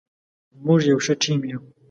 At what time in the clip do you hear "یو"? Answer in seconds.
0.91-0.99, 1.51-1.59